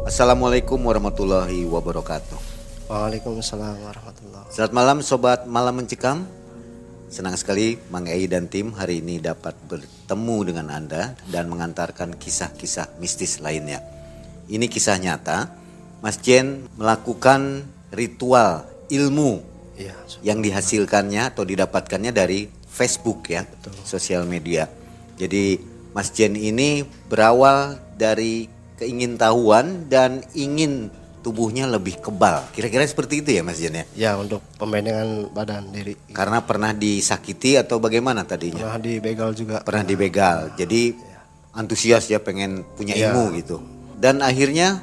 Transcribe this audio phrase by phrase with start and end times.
[0.00, 2.40] Assalamualaikum warahmatullahi wabarakatuh.
[2.88, 6.24] Waalaikumsalam warahmatullahi Selamat malam sobat malam mencekam.
[7.12, 12.96] Senang sekali Mang Ei dan tim hari ini dapat bertemu dengan Anda dan mengantarkan kisah-kisah
[12.96, 13.84] mistis lainnya.
[14.48, 15.52] Ini kisah nyata.
[16.00, 19.44] Mas Jen melakukan ritual ilmu
[19.76, 23.44] Iya, yang dihasilkannya atau didapatkannya dari Facebook ya,
[23.84, 24.64] sosial media.
[25.20, 25.60] Jadi
[25.92, 30.88] Mas Jen ini berawal dari keingintahuan dan ingin
[31.20, 32.48] tubuhnya lebih kebal.
[32.56, 33.84] Kira-kira seperti itu ya Mas Jen ya?
[33.92, 35.92] ya untuk pembentengan badan diri.
[36.16, 38.64] Karena pernah disakiti atau bagaimana tadinya?
[38.64, 39.60] Pernah dibegal juga.
[39.60, 40.56] Pernah dibegal.
[40.56, 40.96] Jadi
[41.52, 43.12] antusias ya pengen punya Iya.
[43.12, 43.60] ilmu gitu.
[44.00, 44.80] Dan akhirnya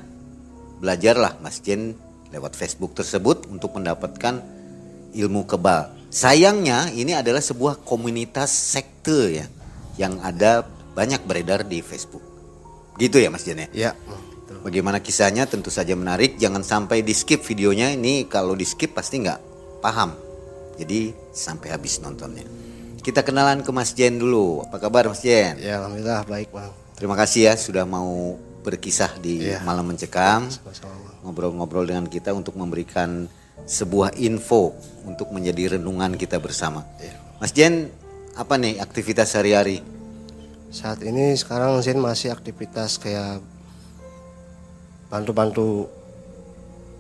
[0.78, 1.98] belajarlah Mas Jen
[2.30, 4.38] lewat Facebook tersebut untuk mendapatkan
[5.18, 5.90] ilmu kebal.
[6.14, 9.46] Sayangnya ini adalah sebuah komunitas sekte ya
[9.98, 10.62] yang ada
[10.94, 12.27] banyak beredar di Facebook.
[12.98, 13.68] Gitu ya Mas Jen ya?
[13.74, 14.58] Ya, betul.
[14.66, 16.36] Bagaimana kisahnya tentu saja menarik.
[16.42, 17.94] Jangan sampai di skip videonya.
[17.94, 19.40] Ini kalau di skip pasti nggak
[19.80, 20.18] paham.
[20.78, 22.46] Jadi sampai habis nontonnya.
[23.02, 24.66] Kita kenalan ke Mas Jen dulu.
[24.66, 25.62] Apa kabar Mas Jen?
[25.62, 26.74] Ya, alhamdulillah baik, Bang.
[26.98, 29.62] Terima kasih ya sudah mau berkisah di Iya.
[29.64, 30.50] Malam Mencekam.
[31.24, 33.30] Ngobrol-ngobrol dengan kita untuk memberikan
[33.64, 34.74] sebuah info
[35.06, 36.84] untuk menjadi renungan kita bersama.
[37.00, 37.16] Iya.
[37.38, 37.88] Mas Jen,
[38.34, 39.82] apa nih aktivitas sehari-hari?
[40.68, 43.40] Saat ini sekarang Zen masih aktivitas kayak
[45.08, 45.88] bantu-bantu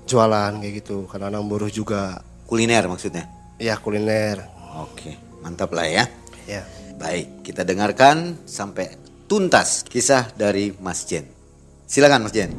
[0.08, 3.28] jualan kayak gitu karena anak buruh juga Kuliner maksudnya?
[3.60, 4.46] ya kuliner
[4.78, 6.06] Oke, mantap lah ya.
[6.48, 6.62] ya
[6.96, 8.94] Baik, kita dengarkan sampai
[9.28, 11.26] tuntas kisah dari Mas Jen.
[11.86, 12.54] Silakan Mas Jen.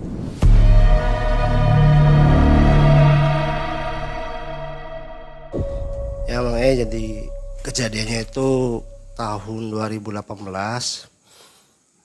[6.28, 7.04] ya Bang E jadi
[7.64, 8.48] kejadiannya itu
[9.18, 10.14] tahun 2018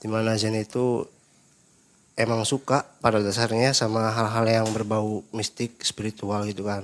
[0.02, 1.06] di mana Zen itu
[2.18, 6.82] emang suka pada dasarnya sama hal-hal yang berbau mistik spiritual gitu kan.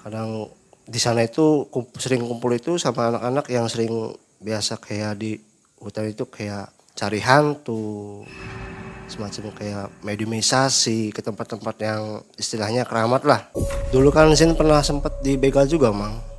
[0.00, 0.48] Kadang
[0.88, 1.68] di sana itu
[2.00, 5.36] sering kumpul itu sama anak-anak yang sering biasa kayak di
[5.76, 8.24] hutan itu kayak cari hantu
[9.12, 13.40] semacam kayak mediumisasi ke tempat-tempat yang istilahnya keramat lah.
[13.92, 16.29] Dulu kan Zen pernah sempat dibegal juga mang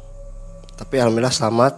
[0.82, 1.74] tapi alhamdulillah selamat.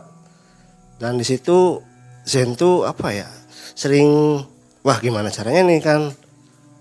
[0.95, 1.83] Dan di situ
[2.23, 3.27] Zen tuh apa ya
[3.75, 4.39] sering
[4.79, 6.15] wah gimana caranya nih kan?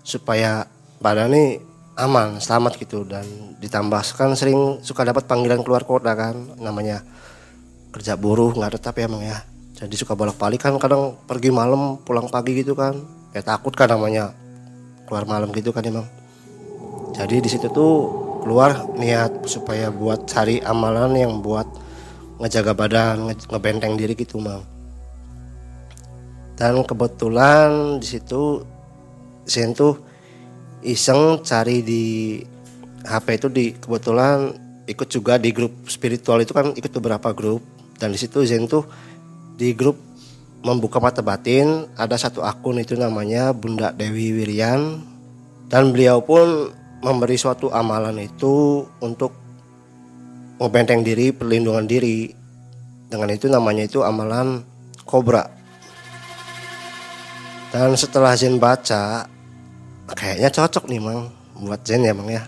[0.07, 0.63] Supaya
[1.03, 1.59] badan nih
[1.99, 3.03] aman selamat gitu.
[3.03, 7.03] Dan ditambahkan sering suka dapat panggilan keluar kota kan namanya
[7.91, 9.43] kerja buruh nggak tetap ya emang ya.
[9.75, 12.95] Jadi suka bolak balik kan kadang pergi malam pulang pagi gitu kan.
[13.35, 14.31] Ya takut kan namanya
[15.03, 16.07] keluar malam gitu kan emang
[17.13, 18.09] jadi di situ tuh
[18.41, 21.82] keluar niat supaya buat cari amalan yang buat
[22.43, 24.67] ngejaga badan nge- ngebenteng diri gitu mang.
[26.59, 28.61] Dan kebetulan di situ
[29.47, 29.95] Zen tuh
[30.83, 32.03] iseng cari di
[33.03, 34.51] HP itu di kebetulan
[34.83, 37.63] ikut juga di grup spiritual itu kan ikut beberapa grup.
[37.95, 38.83] Dan di situ Zen tuh
[39.55, 39.95] di grup
[40.63, 44.99] membuka mata batin ada satu akun itu namanya Bunda Dewi Wirian.
[45.71, 46.69] Dan beliau pun
[47.03, 49.42] memberi suatu amalan itu untuk
[50.57, 52.29] membenteng diri perlindungan diri.
[53.09, 54.65] Dengan itu namanya itu amalan
[55.05, 55.45] kobra.
[57.73, 59.25] Dan setelah Zen baca
[60.13, 62.45] kayaknya cocok nih mang buat Zen ya mang ya.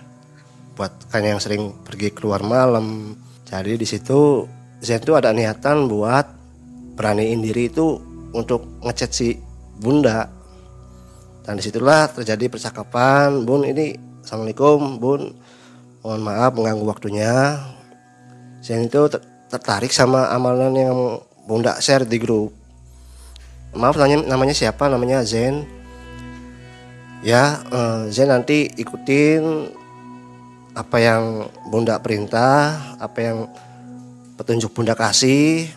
[0.77, 3.17] Buat kan yang sering pergi keluar malam.
[3.45, 4.45] Jadi di situ
[4.81, 6.25] Zen tuh ada niatan buat
[6.97, 7.97] beraniin diri itu
[8.33, 9.37] untuk ngechat si
[9.81, 10.29] bunda.
[11.45, 13.93] Dan di situlah terjadi percakapan bun ini
[14.25, 15.21] assalamualaikum bun.
[16.05, 17.33] Mohon maaf mengganggu waktunya
[18.65, 19.21] Zen itu ter-
[19.53, 20.97] tertarik sama amalan yang
[21.45, 22.49] bunda share di grup.
[23.77, 24.89] Maaf nanya namanya siapa?
[24.89, 25.69] Namanya Zen.
[27.21, 29.69] Ya eh, Zen nanti ikutin
[30.73, 33.37] apa yang bunda perintah apa yang
[34.35, 35.69] petunjuk bunda kasih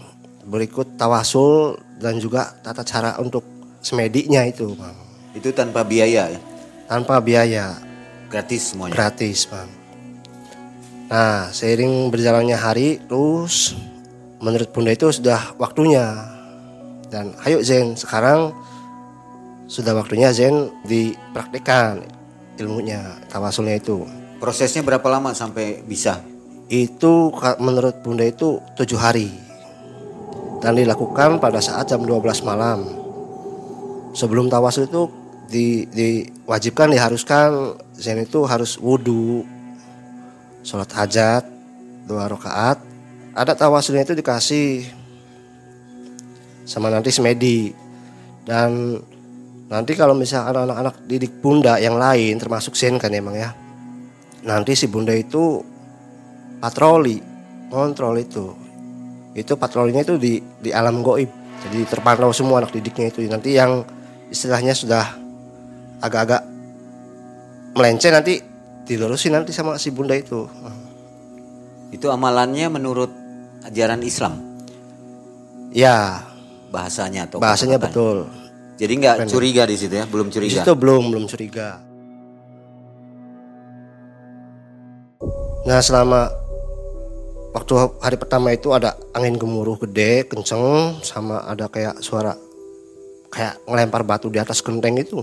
[0.48, 3.44] berikut tawasul dan juga tata cara untuk
[3.84, 4.96] semedinya itu bang.
[5.36, 6.40] Itu tanpa biaya ya?
[6.88, 7.76] tanpa biaya.
[8.32, 8.96] Gratis semuanya.
[8.96, 9.77] gratis bang
[11.08, 13.74] nah seiring berjalannya hari terus
[14.38, 16.36] menurut bunda itu sudah waktunya.
[17.08, 18.52] Dan ayo Zen sekarang
[19.64, 22.04] sudah waktunya Zen dipraktikkan
[22.60, 24.04] ilmunya tawasulnya itu.
[24.38, 26.20] Prosesnya berapa lama sampai bisa?
[26.68, 29.32] itu menurut bunda itu tujuh hari.
[30.60, 32.84] Dan dilakukan pada saat jam 12 malam.
[34.12, 35.02] Sebelum tawasul itu
[35.48, 39.46] di, diwajibkan diharuskan Zen itu harus wudhu
[40.68, 41.48] sholat hajat
[42.04, 42.76] dua rakaat
[43.32, 44.84] ada tawasulnya itu dikasih
[46.68, 47.72] sama nanti semedi
[48.44, 49.00] dan
[49.68, 53.52] Nanti kalau misalkan anak-anak didik bunda yang lain termasuk Zen kan emang ya.
[54.48, 55.60] Nanti si bunda itu
[56.56, 57.20] patroli,
[57.68, 58.56] kontrol itu.
[59.36, 61.28] Itu patrolinya itu di di alam goib.
[61.68, 63.28] Jadi terpantau semua anak didiknya itu.
[63.28, 63.84] Nanti yang
[64.32, 65.04] istilahnya sudah
[66.00, 66.40] agak-agak
[67.76, 68.40] melenceng nanti
[68.88, 70.48] dilurusin nanti sama si bunda itu.
[71.88, 73.08] Itu amalannya menurut
[73.64, 74.40] ajaran Islam
[75.68, 76.24] Ya,
[76.72, 77.92] bahasanya atau bahasanya kata-katanya?
[77.92, 78.18] betul.
[78.80, 80.54] Jadi nggak curiga di situ ya, belum Di curiga.
[80.64, 81.84] situ belum belum curiga.
[85.68, 86.32] Nah selama
[87.52, 92.32] waktu hari pertama itu ada angin gemuruh gede kenceng sama ada kayak suara
[93.28, 95.20] kayak ngelempar batu di atas genteng itu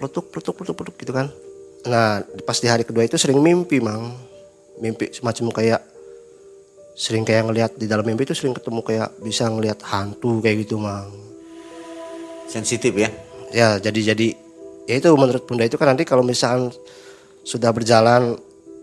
[0.00, 1.30] peletuk peletuk peletuk peletuk gitu kan
[1.82, 4.14] nah pas di hari kedua itu sering mimpi mang.
[4.78, 5.80] Mimpi semacam kayak
[6.92, 10.76] sering kayak ngelihat di dalam mimpi itu sering ketemu kayak bisa ngelihat hantu kayak gitu
[10.78, 11.08] mang.
[12.46, 13.08] Sensitif ya.
[13.52, 14.28] ya jadi jadi
[14.88, 16.72] ya itu menurut bunda itu kan nanti kalau misalkan
[17.42, 18.36] sudah berjalan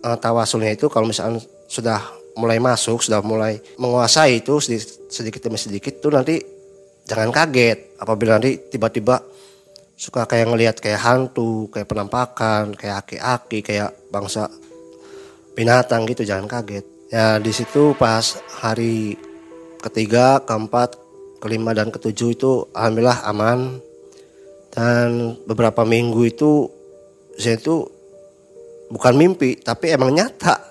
[0.03, 2.01] eh, tawasulnya itu kalau misalkan sudah
[2.39, 6.39] mulai masuk sudah mulai menguasai itu sedikit, sedikit demi sedikit tuh nanti
[7.09, 7.99] jangan kaget.
[7.99, 9.19] Apabila nanti tiba-tiba
[9.99, 14.47] suka kayak ngelihat kayak hantu kayak penampakan kayak aki-aki kayak bangsa
[15.59, 16.87] binatang gitu jangan kaget.
[17.11, 19.19] Ya di situ pas hari
[19.83, 20.95] ketiga keempat
[21.43, 23.83] kelima dan ketujuh itu alhamdulillah aman.
[24.71, 26.71] Dan beberapa minggu itu
[27.35, 27.83] saya itu
[28.87, 30.63] bukan mimpi tapi emang nyata.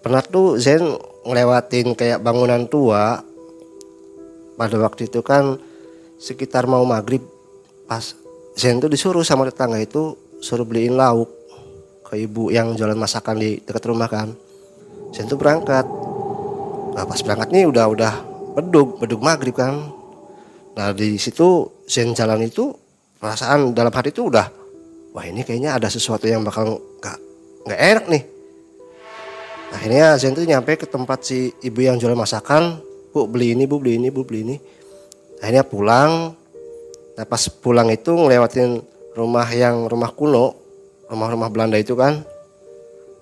[0.00, 0.88] Pernah tuh Zen
[1.28, 3.20] ngelewatin kayak bangunan tua
[4.56, 5.60] pada waktu itu kan
[6.16, 7.33] sekitar mau maghrib
[7.84, 8.16] pas
[8.54, 11.26] Zen tuh disuruh sama tetangga itu suruh beliin lauk
[12.06, 14.30] ke ibu yang jualan masakan di dekat rumah kan.
[15.10, 15.82] Zen tuh berangkat.
[16.94, 18.14] Nah pas berangkat nih udah udah
[18.54, 19.90] bedug bedug maghrib kan.
[20.78, 22.70] Nah di situ Zen jalan itu
[23.18, 24.46] perasaan dalam hati itu udah
[25.14, 27.18] wah ini kayaknya ada sesuatu yang bakal nggak
[27.66, 28.22] nggak enak nih.
[29.74, 32.78] Akhirnya Zen tuh nyampe ke tempat si ibu yang jualan masakan.
[33.10, 34.56] Bu beli ini bu beli ini bu beli ini.
[35.42, 36.34] Akhirnya pulang
[37.14, 38.82] nah pas pulang itu ngelewatin
[39.14, 40.58] rumah yang rumah kuno
[41.08, 42.26] rumah-rumah Belanda itu kan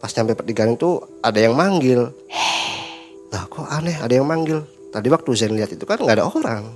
[0.02, 2.10] pas nyampe pertigaan itu ada yang manggil.
[3.30, 4.66] Lah kok aneh ada yang manggil?
[4.90, 6.74] Tadi waktu Zen lihat itu kan nggak ada orang.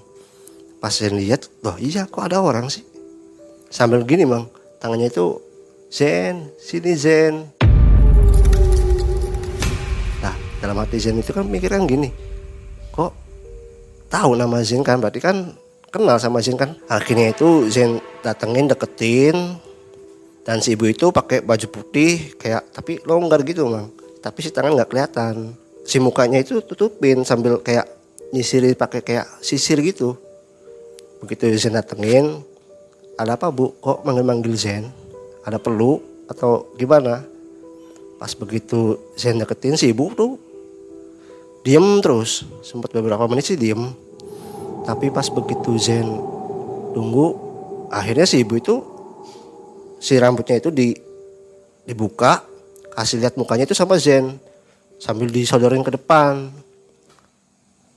[0.79, 2.87] Pas Zen lihat loh iya kok ada orang sih?
[3.67, 4.47] Sambil gini bang
[4.79, 5.43] tangannya itu
[5.91, 7.35] Zen sini Zen.
[10.23, 12.15] Nah dalam hati Zen itu kan mikiran gini
[12.95, 13.11] kok
[14.07, 15.03] tahu nama Zen kan?
[15.03, 15.51] Berarti kan
[15.91, 16.75] kenal sama Zen kan.
[16.91, 19.59] Akhirnya itu Zen datengin deketin.
[20.47, 23.91] Dan si ibu itu pakai baju putih kayak tapi longgar gitu bang
[24.27, 25.55] tapi si tangan nggak kelihatan.
[25.87, 27.87] Si mukanya itu tutupin sambil kayak
[28.35, 30.19] nyisiri pakai kayak sisir gitu.
[31.23, 32.43] Begitu Zen datengin
[33.15, 33.71] ada apa bu?
[33.79, 34.91] Kok manggil-manggil Zen
[35.47, 37.23] ada perlu atau gimana?
[38.19, 40.43] Pas begitu Zen deketin si ibu tuh
[41.63, 42.43] diem terus.
[42.67, 43.95] Sempat beberapa menit sih diem
[44.87, 46.07] tapi pas begitu Zen
[46.95, 47.35] tunggu
[47.91, 48.81] akhirnya si ibu itu
[49.99, 50.95] si rambutnya itu di
[51.83, 52.47] dibuka
[52.95, 54.39] kasih lihat mukanya itu sama Zen
[54.97, 56.49] sambil disodorin ke depan.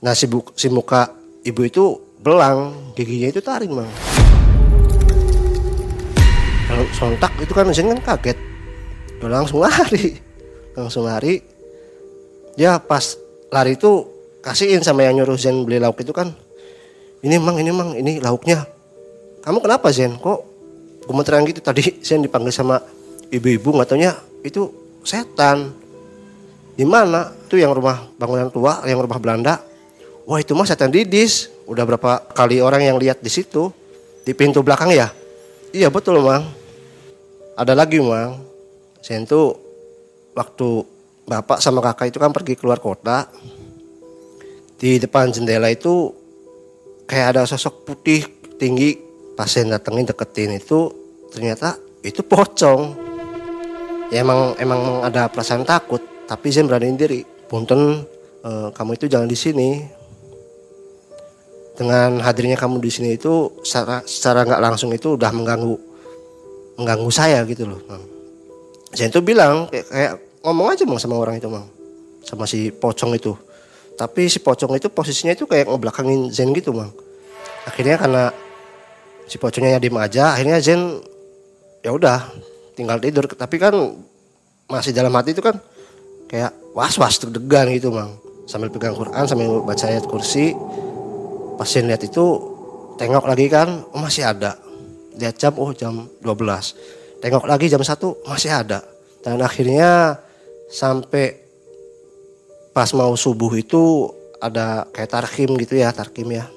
[0.00, 1.12] Nah si, bu- si muka
[1.46, 1.84] ibu itu
[2.20, 3.90] belang giginya itu taring bang
[6.70, 8.38] kalau sontak itu kan Zen kan kaget.
[9.18, 10.16] Dia langsung lari.
[10.78, 11.42] Langsung lari.
[12.54, 13.18] Ya pas
[13.50, 14.06] lari itu
[14.38, 16.30] kasihin sama yang nyuruh Zen beli lauk itu kan
[17.20, 18.64] ini mang ini mang ini lauknya.
[19.44, 20.16] Kamu kenapa Zen?
[20.16, 20.40] Kok
[21.04, 21.60] gemeteran gitu?
[21.60, 22.80] Tadi Zen dipanggil sama
[23.28, 23.92] ibu-ibu nggak
[24.44, 24.72] itu
[25.04, 25.72] setan.
[26.76, 27.28] Di mana?
[27.50, 29.60] Tuh yang rumah bangunan tua yang rumah Belanda.
[30.24, 31.52] Wah itu mah setan didis.
[31.68, 33.68] Udah berapa kali orang yang lihat di situ?
[34.24, 35.12] Di pintu belakang ya?
[35.76, 36.48] Iya betul mang.
[37.52, 38.40] Ada lagi mang.
[39.04, 39.56] Zen tuh
[40.32, 40.84] waktu
[41.28, 43.28] bapak sama kakak itu kan pergi keluar kota.
[44.80, 46.19] Di depan jendela itu
[47.10, 48.22] kayak ada sosok putih
[48.54, 48.94] tinggi
[49.34, 50.94] pasien datengin deketin itu
[51.34, 51.74] ternyata
[52.06, 53.10] itu pocong.
[54.14, 55.98] Ya emang emang ada perasaan takut
[56.30, 57.26] tapi Zen beraniin diri.
[57.50, 58.06] Punten
[58.46, 59.70] eh, kamu itu jangan di sini.
[61.74, 65.74] Dengan hadirnya kamu di sini itu secara secara nggak langsung itu udah mengganggu
[66.78, 67.82] mengganggu saya gitu loh.
[68.94, 70.12] Zen itu bilang kayak, kayak
[70.46, 71.66] ngomong aja bang sama orang itu bang
[72.22, 73.32] sama si pocong itu
[74.00, 76.88] tapi si pocong itu posisinya itu kayak ngebelakangin Zen gitu bang
[77.68, 78.24] akhirnya karena
[79.28, 81.04] si pocongnya diem aja akhirnya Zen
[81.84, 82.28] ya udah
[82.76, 83.28] tinggal tidur.
[83.28, 83.74] Tapi kan
[84.70, 85.58] masih dalam hati itu kan
[86.30, 88.10] kayak was was deg-degan gitu bang
[88.46, 90.54] sambil pegang Quran sambil baca ayat kursi
[91.58, 92.24] pas Zen lihat itu
[92.96, 94.56] tengok lagi kan oh, masih ada.
[95.20, 98.80] Lihat jam oh jam 12 tengok lagi jam 1 masih ada.
[99.20, 100.16] Dan akhirnya
[100.72, 101.49] sampai
[102.70, 104.10] pas mau subuh itu
[104.40, 106.48] ada kayak tarkim gitu ya tarkim ya.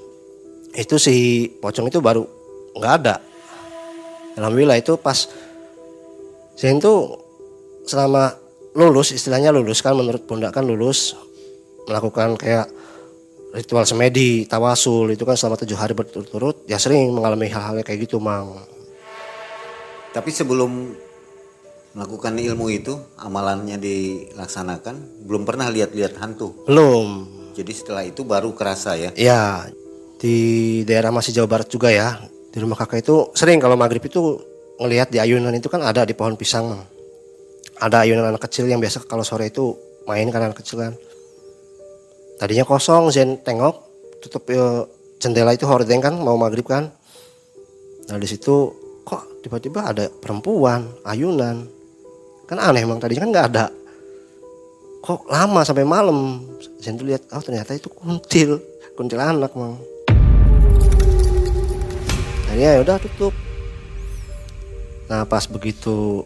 [0.73, 2.23] Itu si pocong itu baru
[2.77, 3.15] nggak ada.
[4.37, 5.29] Alhamdulillah itu pas
[6.53, 7.17] Zain tuh
[7.85, 8.33] selama
[8.77, 11.17] lulus istilahnya lulus kan menurut bunda kan lulus
[11.89, 12.69] melakukan kayak
[13.53, 18.17] ritual semedi tawasul itu kan selama tujuh hari berturut-turut ya sering mengalami hal-hal kayak gitu
[18.17, 18.57] mang.
[20.13, 20.93] Tapi sebelum
[21.93, 26.65] melakukan ilmu itu, amalannya dilaksanakan, belum pernah lihat-lihat hantu.
[26.65, 29.13] belum Jadi setelah itu baru kerasa ya.
[29.13, 29.69] Ya,
[30.17, 32.17] di daerah masih Jawa Barat juga ya.
[32.49, 34.41] Di rumah kakak itu sering kalau maghrib itu
[34.81, 36.81] ngelihat di ayunan itu kan ada di pohon pisang.
[37.77, 39.77] Ada ayunan anak kecil yang biasa kalau sore itu
[40.09, 40.93] main kan anak kecil kan.
[42.41, 43.75] Tadinya kosong, Zen tengok,
[44.25, 44.81] tutup eh,
[45.21, 46.89] jendela itu hordeng kan, mau maghrib kan.
[48.09, 48.73] Nah di situ
[49.05, 51.69] kok tiba-tiba ada perempuan, ayunan.
[52.53, 53.65] Kan aneh emang tadinya kan nggak ada.
[55.01, 56.45] Kok lama sampai malam.
[56.77, 58.61] Zen tuh lihat, oh ternyata itu kuntil,
[58.93, 59.81] kuntil anak mang.
[62.45, 63.33] Akhirnya ya udah tutup.
[65.09, 66.21] Nah pas begitu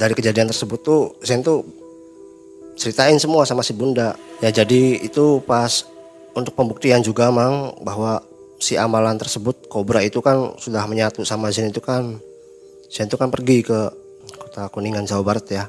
[0.00, 1.60] dari kejadian tersebut tuh Zen tuh
[2.80, 4.16] ceritain semua sama si bunda.
[4.40, 5.84] Ya jadi itu pas
[6.32, 8.24] untuk pembuktian juga mang bahwa
[8.56, 12.16] si amalan tersebut kobra itu kan sudah menyatu sama Zen itu kan
[12.88, 14.01] Zen itu kan pergi ke
[14.52, 15.64] kota Kuningan Jawa Barat ya.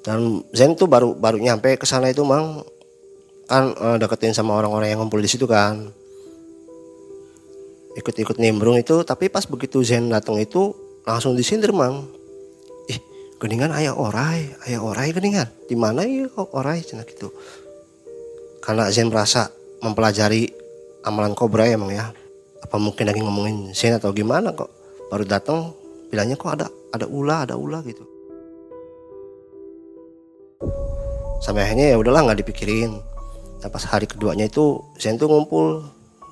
[0.00, 2.64] Dan Zen tuh baru baru nyampe ke sana itu mang.
[3.44, 5.92] Kan eh, deketin sama orang-orang yang ngumpul di situ kan.
[8.00, 10.72] Ikut-ikut nimbrung itu tapi pas begitu Zen datang itu
[11.04, 12.08] langsung disindir mang.
[12.88, 12.96] Ih
[13.36, 16.80] geningan ayah orai ayah orai geningan di mana ya kok orai?
[16.80, 17.28] Cina gitu.
[18.64, 19.52] Karena Zen merasa
[19.84, 20.48] mempelajari
[21.04, 22.08] amalan kobra ya emang ya.
[22.64, 24.72] Apa mungkin lagi ngomongin Zen atau gimana kok?
[25.12, 25.76] Baru datang
[26.10, 28.02] bilangnya kok ada ada ulah ada ulah gitu.
[31.40, 33.00] Sampai akhirnya ya udahlah nggak dipikirin.
[33.60, 35.84] Nah, pas hari keduanya itu Zen tuh ngumpul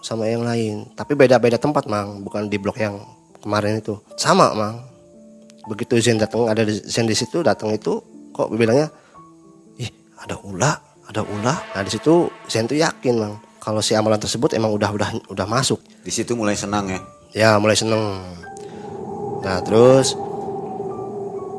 [0.05, 0.85] sama yang lain.
[0.93, 2.21] Tapi beda-beda tempat mang.
[2.21, 3.01] Bukan di blok yang
[3.41, 3.97] kemarin itu.
[4.21, 4.85] Sama mang.
[5.65, 8.01] Begitu Zen datang ada Zen di situ datang itu
[8.33, 8.93] kok bilangnya
[9.81, 9.89] ih
[10.21, 10.77] ada ulah
[11.09, 11.57] ada ulah.
[11.73, 13.35] Nah di situ Zen tuh yakin mang.
[13.61, 15.81] Kalau si amalan tersebut emang udah udah udah masuk.
[16.05, 17.01] Di situ mulai senang ya.
[17.37, 18.01] ya mulai seneng
[19.45, 20.17] nah terus?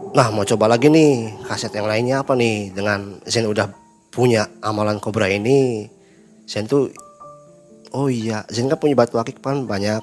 [0.09, 2.73] Nah mau coba lagi nih kaset yang lainnya apa nih?
[2.73, 3.69] Dengan Zen udah
[4.09, 5.85] punya amalan kobra ini
[6.49, 6.89] Zen tuh
[7.93, 10.01] oh iya Zen kan punya batu akik kan banyak.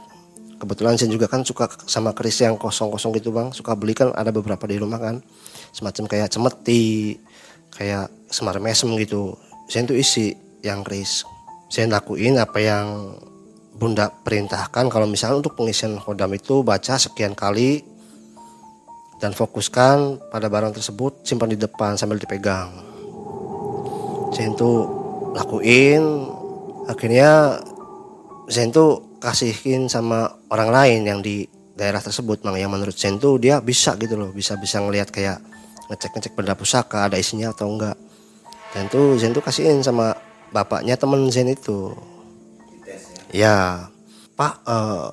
[0.56, 3.52] Kebetulan Zen juga kan suka sama keris yang kosong-kosong gitu bang.
[3.52, 5.20] Suka beli kan ada beberapa di rumah kan.
[5.74, 7.18] Semacam kayak cemeti
[7.74, 9.36] kayak semar mesem gitu.
[9.68, 11.26] Zen tuh isi yang keris.
[11.68, 12.86] Zen lakuin apa yang
[13.76, 17.84] Bunda perintahkan kalau misalnya untuk pengisian hodam itu baca sekian kali
[19.20, 22.72] dan fokuskan pada barang tersebut simpan di depan sambil dipegang.
[24.32, 24.88] Zen tuh
[25.36, 26.24] lakuin
[26.88, 27.60] akhirnya
[28.48, 31.44] Zen tuh kasihin sama orang lain yang di
[31.76, 32.44] daerah tersebut.
[32.48, 35.36] Mang yang menurut Zen tuh dia bisa gitu loh bisa bisa ngelihat kayak
[35.92, 37.96] ngecek ngecek benda pusaka ada isinya atau enggak.
[38.72, 40.16] Dan tuh Zen tuh kasihin sama
[40.48, 41.92] bapaknya temen Zen itu
[43.36, 43.84] Ya,
[44.32, 45.06] Pak, eh,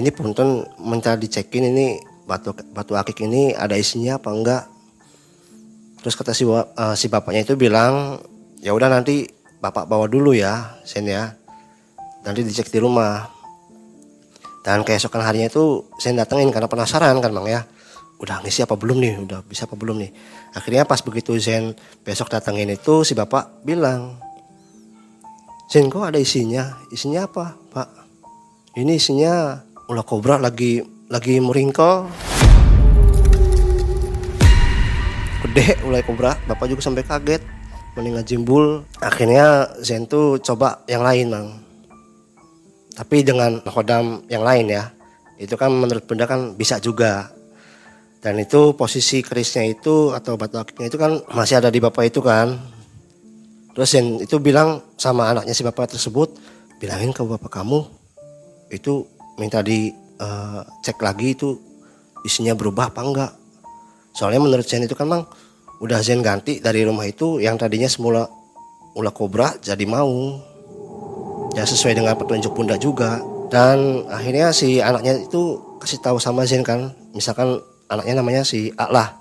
[0.00, 4.64] ini punten minta dicekin ini batu batu akik ini ada isinya apa enggak?
[6.00, 8.16] Terus kata si eh, si bapaknya itu bilang,
[8.64, 9.28] ya udah nanti
[9.60, 11.36] bapak bawa dulu ya, Sen ya.
[12.24, 13.28] Nanti dicek di rumah.
[14.64, 17.60] Dan keesokan harinya itu Sen datengin karena penasaran kan bang ya.
[18.24, 19.20] Udah ngisi apa belum nih?
[19.20, 20.12] Udah bisa apa belum nih?
[20.56, 21.76] Akhirnya pas begitu Zen
[22.08, 24.16] besok datengin itu si bapak bilang,
[25.70, 26.82] Zen kok ada isinya?
[26.90, 27.88] Isinya apa, Pak?
[28.74, 29.54] Ini isinya
[29.86, 32.10] ulah kobra lagi lagi meringkol.
[35.46, 37.38] Gede ulah kobra, Bapak juga sampai kaget.
[37.94, 38.82] Mending jimbul.
[38.98, 41.62] Akhirnya Zen tuh coba yang lain, Mang.
[42.90, 44.90] Tapi dengan kodam yang lain ya.
[45.38, 47.30] Itu kan menurut Bunda kan bisa juga.
[48.18, 52.18] Dan itu posisi kerisnya itu atau batu akiknya itu kan masih ada di Bapak itu
[52.18, 52.58] kan.
[53.80, 56.36] Terus itu bilang sama anaknya si bapak tersebut,
[56.76, 57.80] bilangin ke bapak kamu
[58.68, 59.08] itu
[59.40, 59.88] minta di
[60.20, 61.56] eh, cek lagi itu
[62.20, 63.32] isinya berubah apa enggak.
[64.12, 65.24] Soalnya menurut Zen itu kan mang
[65.80, 68.28] udah Zen ganti dari rumah itu yang tadinya semula
[68.92, 70.36] ulah kobra jadi mau.
[71.56, 73.16] Ya sesuai dengan petunjuk bunda juga.
[73.48, 77.56] Dan akhirnya si anaknya itu kasih tahu sama Zen kan, misalkan
[77.88, 79.16] anaknya namanya si A lah.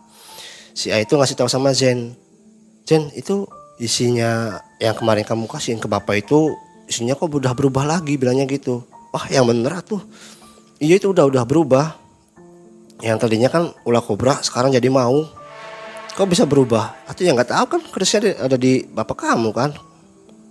[0.75, 2.11] Si A itu ngasih tahu sama Zen,
[2.83, 3.47] Zen itu
[3.79, 6.53] isinya yang kemarin kamu kasihin ke bapak itu
[6.85, 8.83] isinya kok udah berubah lagi bilangnya gitu.
[9.09, 10.03] Wah yang bener tuh
[10.83, 11.95] iya itu udah udah berubah.
[12.99, 15.23] Yang tadinya kan ulah kobra sekarang jadi mau.
[16.19, 17.07] Kok bisa berubah?
[17.07, 19.71] Atau yang nggak tahu kan kerisnya ada di bapak kamu kan.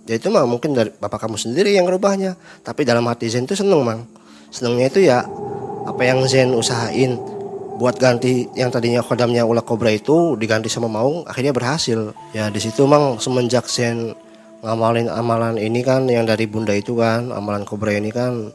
[0.09, 2.33] Ya itu mah mungkin dari bapak kamu sendiri yang ngerubahnya.
[2.65, 4.09] Tapi dalam hati Zen itu seneng mang.
[4.49, 5.21] Senengnya itu ya
[5.85, 7.21] apa yang Zen usahain
[7.79, 12.11] buat ganti yang tadinya kodamnya ulah kobra itu diganti sama maung akhirnya berhasil.
[12.35, 14.11] Ya di situ mang semenjak Zen
[14.59, 18.51] ngamalin amalan ini kan yang dari bunda itu kan amalan kobra ini kan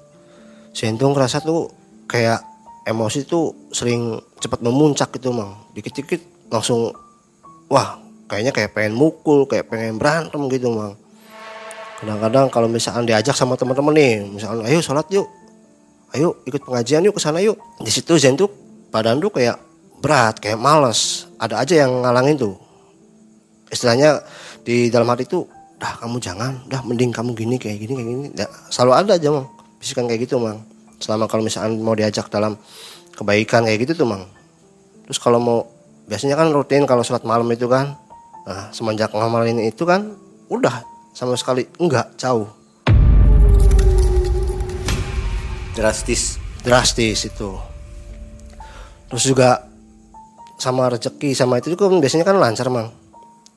[0.76, 1.72] Zen tuh ngerasa tuh
[2.04, 2.44] kayak
[2.84, 5.56] emosi tuh sering cepat memuncak gitu mang.
[5.72, 6.92] Dikit-dikit langsung
[7.72, 7.96] wah
[8.28, 11.00] kayaknya kayak pengen mukul kayak pengen berantem gitu mang.
[12.04, 15.24] Kadang-kadang kalau misalkan diajak sama teman-teman nih misalkan ayo sholat yuk.
[16.12, 17.56] Ayo ikut pengajian yuk ke sana yuk.
[17.80, 18.63] Di situ Zen tuh
[18.94, 19.58] badan tuh kayak
[19.98, 21.26] berat kayak males.
[21.42, 22.54] Ada aja yang ngalangin tuh.
[23.66, 24.22] Istilahnya
[24.62, 25.50] di dalam hati tuh
[25.82, 26.62] dah kamu jangan.
[26.70, 28.26] Dah mending kamu gini kayak gini kayak gini.
[28.30, 29.50] Nah, selalu ada aja mang.
[29.82, 30.62] Bisikan kayak gitu mang.
[31.02, 32.54] Selama kalau misalkan mau diajak dalam
[33.18, 34.30] kebaikan kayak gitu tuh mang.
[35.10, 35.58] Terus kalau mau
[36.06, 37.98] biasanya kan rutin kalau sholat malam itu kan.
[38.46, 40.14] Nah semenjak ngamalin itu kan
[40.46, 40.86] udah.
[41.18, 42.46] Sama sekali enggak jauh.
[45.74, 46.38] Drastis.
[46.62, 47.73] Drastis itu
[49.14, 49.62] terus juga
[50.58, 52.90] sama rezeki sama itu juga biasanya kan lancar mang.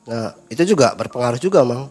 [0.06, 1.90] Nah itu juga berpengaruh juga mang.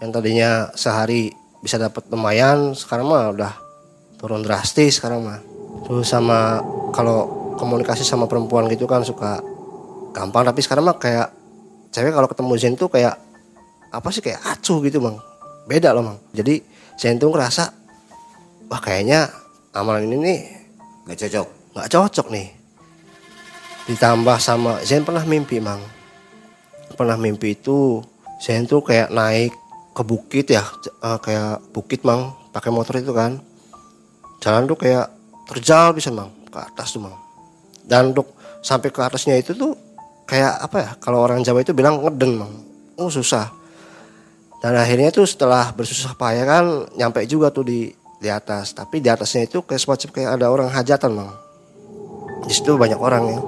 [0.00, 1.28] Yang tadinya sehari
[1.60, 3.52] bisa dapat lumayan sekarang mah udah
[4.16, 5.40] turun drastis sekarang mah
[5.84, 6.60] terus sama
[6.92, 9.44] kalau komunikasi sama perempuan gitu kan suka
[10.16, 11.28] gampang tapi sekarang mah kayak
[11.92, 13.16] cewek kalau ketemu Zen tuh kayak
[13.92, 15.16] apa sih kayak acuh gitu bang
[15.68, 16.54] beda loh bang jadi
[16.96, 17.64] Zen tuh ngerasa
[18.72, 19.28] wah kayaknya
[19.76, 20.40] amalan ini nih
[21.04, 22.59] nggak cocok nggak cocok nih
[23.90, 25.82] ditambah sama Zen pernah mimpi mang.
[26.94, 27.98] Pernah mimpi itu
[28.38, 29.50] Zen tuh kayak naik
[29.90, 30.62] ke bukit ya
[31.02, 33.42] uh, kayak bukit mang pakai motor itu kan.
[34.38, 35.10] Jalan tuh kayak
[35.50, 37.18] terjal bisa mang ke atas tuh mang.
[37.82, 38.30] Dan untuk
[38.62, 39.74] sampai ke atasnya itu tuh
[40.22, 42.52] kayak apa ya kalau orang Jawa itu bilang ngeden mang.
[42.94, 43.50] Oh susah.
[44.62, 47.90] Dan akhirnya tuh setelah bersusah payah kan nyampe juga tuh di
[48.22, 48.70] di atas.
[48.70, 51.34] Tapi di atasnya itu kayak semacam kayak ada orang hajatan mang.
[52.46, 53.40] Di situ banyak orang ya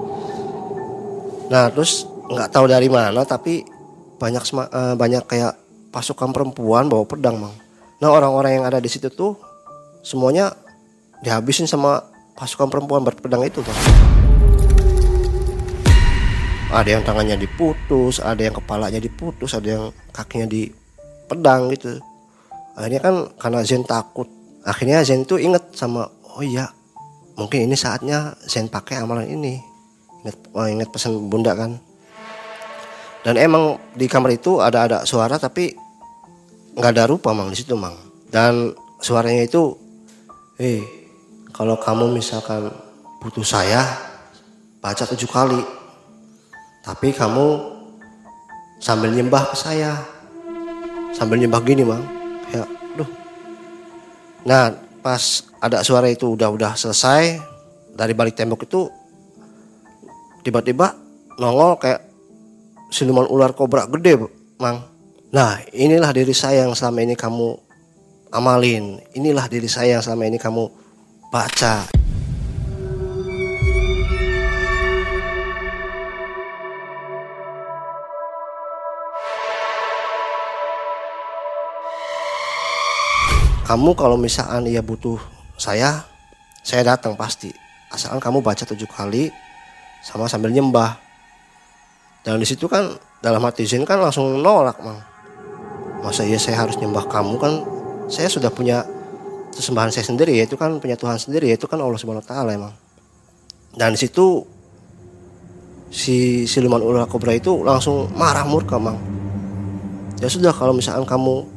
[1.53, 3.61] nah terus nggak tahu dari mana tapi
[4.17, 5.53] banyak uh, banyak kayak
[5.93, 7.53] pasukan perempuan bawa pedang mang
[8.01, 9.37] nah orang-orang yang ada di situ tuh
[10.01, 10.49] semuanya
[11.23, 12.03] dihabisin sama
[12.35, 13.75] pasukan perempuan berpedang itu kan.
[16.73, 22.01] Ada yang tangannya diputus, ada yang kepalanya diputus, ada yang kakinya dipedang gitu.
[22.75, 24.25] Akhirnya kan karena Zen takut,
[24.65, 26.65] akhirnya Zen itu inget sama oh iya
[27.37, 29.72] mungkin ini saatnya Zen pakai amalan ini.
[30.23, 31.77] Ingat, oh, ingat pesan bunda kan.
[33.23, 35.71] Dan emang di kamar itu ada ada suara tapi
[36.75, 37.95] nggak ada rupa mang di situ mang.
[38.27, 39.75] Dan suaranya itu,
[40.59, 40.83] eh
[41.53, 42.73] kalau kamu misalkan
[43.21, 43.85] butuh saya
[44.83, 45.63] baca tujuh kali
[46.83, 47.71] tapi kamu
[48.83, 49.95] sambil nyembah ke saya
[51.15, 52.03] sambil nyembah gini mang
[52.51, 52.67] ya
[52.99, 53.07] duh
[54.43, 57.39] nah pas ada suara itu udah udah selesai
[57.95, 58.91] dari balik tembok itu
[60.43, 60.93] tiba-tiba
[61.39, 62.03] nongol kayak
[62.91, 64.19] siluman ular kobra gede
[64.59, 64.85] mang
[65.33, 67.57] nah inilah diri saya yang selama ini kamu
[68.29, 70.69] amalin inilah diri saya yang selama ini kamu
[71.33, 71.89] baca.
[83.63, 85.17] Kamu kalau misalkan ia butuh
[85.57, 86.05] saya,
[86.61, 87.49] saya datang pasti.
[87.89, 89.33] Asalkan kamu baca tujuh kali
[90.03, 90.99] sama sambil nyembah.
[92.27, 92.91] Dan di situ kan
[93.23, 94.99] dalam hati Zen kan langsung nolak, Mang.
[96.03, 97.63] Masa iya saya harus nyembah kamu kan
[98.11, 98.83] saya sudah punya
[99.55, 102.75] sesembahan saya sendiri yaitu kan punya Tuhan sendiri yaitu kan Allah Subhanahu wa taala emang.
[103.71, 104.43] Dan di situ
[105.87, 108.99] si siluman ular kobra itu langsung marah murka, Mang.
[110.19, 111.47] Ya sudah kalau misalkan kamu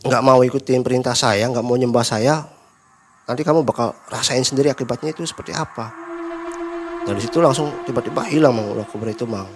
[0.00, 2.42] nggak mau ikutin perintah saya, nggak mau nyembah saya,
[3.28, 6.09] nanti kamu bakal rasain sendiri akibatnya itu seperti apa.
[7.06, 8.68] Dan di situ langsung tiba-tiba hilang mang.
[8.72, 9.48] Ular kobra itu mang.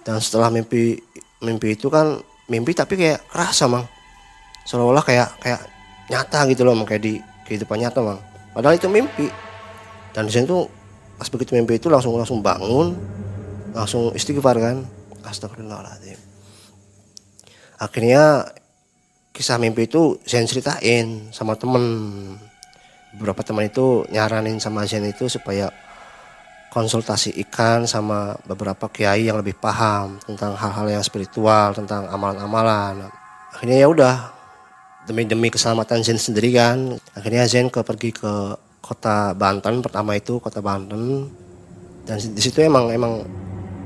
[0.00, 0.96] Dan setelah mimpi
[1.44, 3.84] mimpi itu kan mimpi tapi kayak kerasa mang.
[4.64, 5.60] Seolah-olah kayak kayak
[6.10, 8.20] nyata gitu loh kayak di kehidupan nyata bang
[8.54, 9.28] padahal itu mimpi.
[10.10, 10.66] Dan di tuh
[11.14, 12.98] pas begitu mimpi itu langsung langsung bangun.
[13.70, 14.82] Langsung istighfar kan.
[15.22, 16.18] Astagfirullahaladzim.
[17.78, 18.50] Akhirnya
[19.30, 21.84] kisah mimpi itu Zen ceritain sama temen.
[23.14, 25.70] Beberapa teman itu nyaranin sama Zen itu supaya
[26.70, 33.10] konsultasi ikan sama beberapa kiai yang lebih paham tentang hal-hal yang spiritual tentang amalan-amalan.
[33.50, 34.14] Akhirnya ya udah
[35.04, 36.94] demi demi keselamatan Zen sendiri kan.
[37.18, 41.26] Akhirnya Zen ke pergi ke kota Banten pertama itu kota Banten.
[42.06, 43.26] Dan di situ emang emang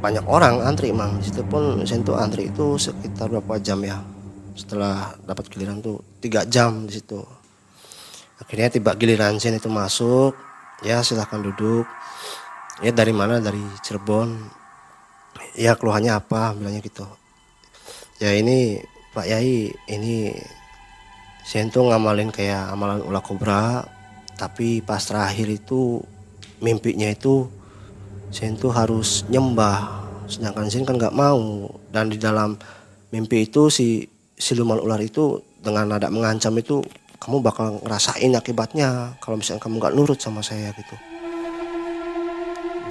[0.05, 4.05] banyak orang antri emang di situ pun Zen tuh antri itu sekitar berapa jam ya.
[4.53, 7.25] Setelah dapat giliran tuh tiga jam di situ.
[8.37, 10.37] Akhirnya tiba giliran Zen itu masuk
[10.85, 11.89] ya silahkan duduk
[12.83, 13.39] ya dari mana?
[13.39, 14.35] Dari Cirebon.
[15.55, 16.57] Ya keluhannya apa?
[16.57, 17.07] Bilangnya gitu.
[18.19, 18.83] Ya ini
[19.15, 20.35] Pak Yai ini
[21.45, 23.87] saya tuh ngamalin kayak amalan ulah kobra.
[24.35, 26.03] Tapi pas terakhir itu
[26.59, 27.47] mimpinya itu
[28.35, 30.03] saya tuh harus nyembah.
[30.27, 31.71] Sedangkan Zen kan nggak mau.
[31.95, 32.59] Dan di dalam
[33.15, 34.03] mimpi itu si
[34.35, 36.83] siluman ular itu dengan nada mengancam itu
[37.23, 39.15] kamu bakal ngerasain akibatnya.
[39.23, 41.14] Kalau misalnya kamu nggak nurut sama saya gitu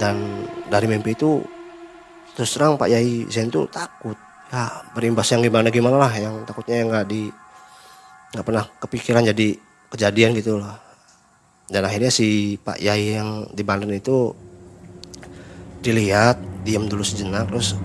[0.00, 1.42] dan dari mimpi itu
[2.34, 4.18] terus terang Pak Yai Zen tuh takut.
[4.52, 7.26] Ya berimbas yang gimana gimana lah yang takutnya yang nggak di
[8.34, 9.58] nggak pernah kepikiran jadi
[9.90, 10.84] kejadian gitu lah
[11.64, 14.36] dan akhirnya si Pak Yai yang di Banten itu
[15.80, 17.76] dilihat diam dulu sejenak terus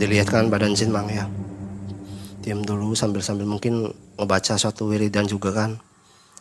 [0.00, 1.28] dilihat kan badan Zen mang ya.
[2.40, 5.76] Diam dulu sambil sambil mungkin ngebaca suatu wiridan juga kan.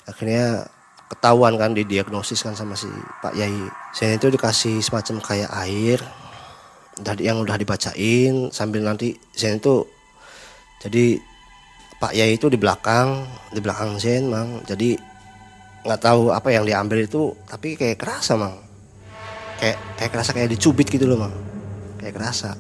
[0.08, 0.72] Akhirnya
[1.10, 2.88] ketahuan kan didiagnosis kan sama si
[3.26, 3.66] Pak Yai.
[3.92, 6.00] Saya itu dikasih semacam kayak air
[7.00, 9.88] dari yang udah dibacain sambil nanti saya itu
[10.80, 11.18] jadi
[12.00, 14.62] Pak Yai itu di belakang di belakang Zen mang.
[14.64, 14.96] Jadi
[15.84, 18.56] nggak tahu apa yang diambil itu tapi kayak kerasa mang.
[19.58, 21.36] Kayak kayak kerasa kayak dicubit gitu loh mang.
[21.98, 22.54] Kayak kerasa.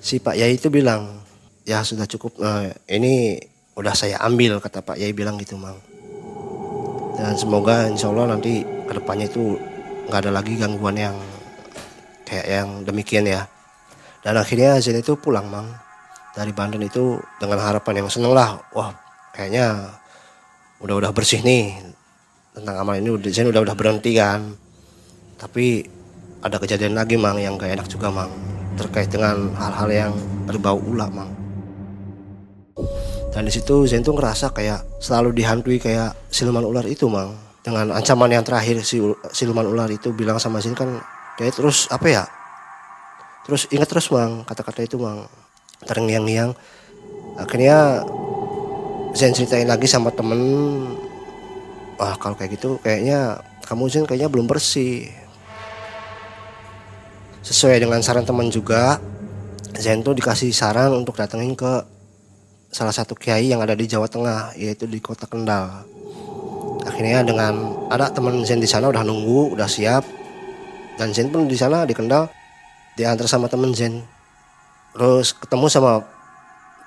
[0.00, 1.20] Si Pak Yai itu bilang
[1.68, 3.36] ya sudah cukup nah, ini
[3.76, 5.76] udah saya ambil kata Pak Yai bilang gitu mang
[7.18, 9.58] dan semoga insya Allah nanti ke depannya itu
[10.06, 11.16] nggak ada lagi gangguan yang
[12.22, 13.42] kayak yang demikian ya.
[14.22, 15.66] Dan akhirnya Zen itu pulang mang
[16.38, 18.62] dari Banten itu dengan harapan yang seneng lah.
[18.70, 18.94] Wah
[19.34, 19.98] kayaknya
[20.78, 21.74] udah udah bersih nih.
[22.54, 24.54] Tentang amal ini Zen udah udah berhenti kan.
[25.42, 25.82] Tapi
[26.38, 28.30] ada kejadian lagi mang yang gak enak juga mang.
[28.78, 30.12] Terkait dengan hal-hal yang
[30.46, 31.37] berbau ulah mang
[33.28, 37.36] dan di situ Zen tuh ngerasa kayak selalu dihantui kayak siluman ular itu mang.
[37.60, 38.96] Dengan ancaman yang terakhir si
[39.36, 41.00] siluman ular itu bilang sama Zen kan
[41.36, 42.24] kayak terus apa ya?
[43.44, 45.28] Terus ingat terus mang kata-kata itu mang.
[45.84, 46.56] Terngiang-ngiang.
[47.36, 48.02] Akhirnya
[49.12, 50.40] Zen ceritain lagi sama temen
[52.00, 55.12] wah kalau kayak gitu kayaknya kamu Zen kayaknya belum bersih.
[57.44, 58.96] Sesuai dengan saran teman juga
[59.76, 61.97] Zen tuh dikasih saran untuk datengin ke
[62.68, 65.84] salah satu kiai yang ada di Jawa Tengah yaitu di kota Kendal.
[66.84, 70.04] Akhirnya dengan ada teman Zen di sana udah nunggu, udah siap.
[71.00, 72.28] Dan Zen pun di sana di Kendal
[72.96, 74.04] diantar sama teman Zen.
[74.92, 76.00] Terus ketemu sama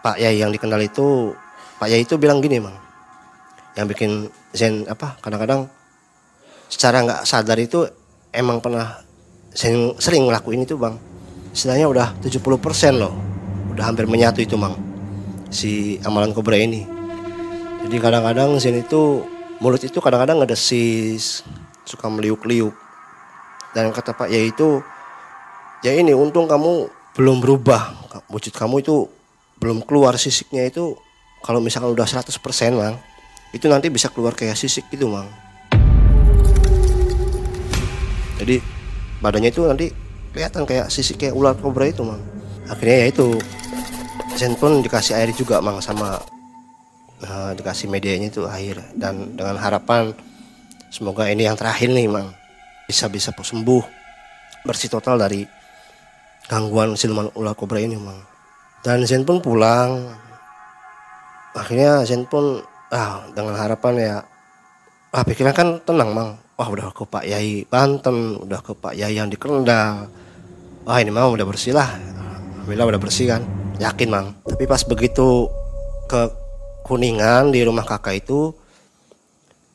[0.01, 1.33] Pak Yai yang di Kendal itu,
[1.77, 2.77] Pak Yai itu bilang gini, Mang.
[3.77, 4.11] Yang bikin
[4.51, 5.17] Zen apa?
[5.21, 5.69] Kadang-kadang
[6.67, 7.87] secara nggak sadar itu
[8.33, 8.99] emang pernah
[9.53, 10.97] Zen sering ngelakuin itu, Bang.
[11.53, 12.41] Istilahnya udah 70%
[12.97, 13.13] loh.
[13.71, 14.90] Udah hampir menyatu itu, Mang
[15.51, 16.87] si amalan kobra ini.
[17.85, 19.27] Jadi kadang-kadang Zen itu
[19.59, 21.43] mulut itu kadang-kadang ngedesis,
[21.85, 22.73] suka meliuk-liuk.
[23.75, 24.79] Dan kata Pak ya itu,
[25.83, 28.09] ya ini untung kamu belum berubah.
[28.31, 29.11] Wujud kamu itu
[29.59, 30.95] belum keluar sisiknya itu
[31.43, 32.31] kalau misalkan udah 100%
[32.73, 32.97] Mang,
[33.51, 35.27] itu nanti bisa keluar kayak sisik gitu Mang.
[38.41, 38.57] Jadi
[39.21, 39.93] badannya itu nanti
[40.33, 42.23] kelihatan kayak sisik kayak ular kobra itu Mang.
[42.71, 43.27] Akhirnya ya itu
[44.41, 46.17] Zen pun dikasih air juga mang sama
[47.21, 48.81] uh, dikasih medianya itu air.
[48.97, 50.17] Dan dengan harapan
[50.89, 52.33] semoga ini yang terakhir nih mang
[52.89, 53.85] bisa bisa sembuh
[54.65, 55.45] bersih total dari
[56.49, 58.17] gangguan siluman ular kobra ini mang.
[58.81, 60.09] Dan Zen pun pulang.
[61.53, 64.15] Akhirnya Zen pun ah dengan harapan ya
[65.13, 66.41] ah pikiran kan tenang mang.
[66.57, 70.09] Wah udah ke Pak Yai Banten udah ke Pak Yai yang di Kendal.
[70.81, 71.93] Wah ini mah udah bersih lah.
[71.93, 74.27] Alhamdulillah udah bersih kan yakin mang.
[74.45, 75.49] Tapi pas begitu
[76.05, 76.29] ke
[76.85, 78.53] kuningan di rumah kakak itu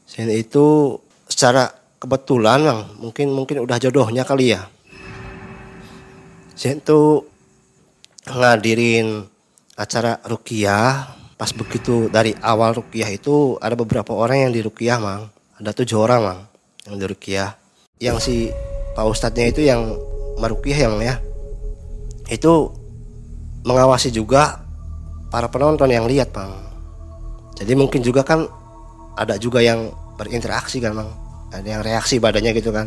[0.07, 4.71] saya itu secara kebetulan mang mungkin mungkin udah jodohnya kali ya.
[6.55, 7.27] Saya itu
[8.31, 9.27] ngadirin
[9.77, 11.13] acara rukiah.
[11.37, 15.29] Pas begitu dari awal rukiah itu ada beberapa orang yang di rukiah mang.
[15.61, 16.41] Ada tujuh orang mang
[16.89, 17.51] yang di rukiah.
[18.01, 18.37] Yang si
[18.97, 20.01] pak ustadznya itu yang
[20.41, 21.21] marukiah yang ya.
[22.33, 22.73] Itu
[23.67, 24.63] mengawasi juga
[25.29, 26.55] para penonton yang lihat bang.
[27.59, 28.47] Jadi mungkin juga kan
[29.19, 31.11] ada juga yang berinteraksi kan bang.
[31.51, 32.87] Ada yang reaksi badannya gitu kan.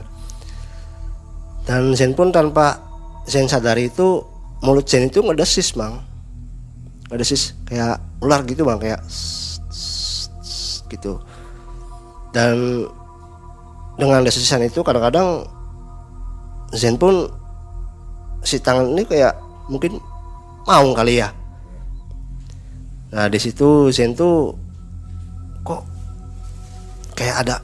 [1.68, 2.80] Dan Zen pun tanpa
[3.28, 4.24] Zen sadari itu
[4.64, 6.00] mulut Zen itu ngedesis bang.
[7.12, 8.80] Ngedesis kayak ular gitu bang.
[8.80, 9.04] Kayak
[10.96, 11.20] gitu.
[12.32, 12.88] Dan
[14.00, 15.44] dengan desisan itu kadang-kadang
[16.72, 17.28] Zen pun
[18.46, 19.36] si tangan ini kayak
[19.68, 20.00] mungkin
[20.70, 21.34] mau kali ya?
[23.10, 24.54] Nah di situ Zen tuh
[25.66, 25.82] kok
[27.18, 27.58] kayak ada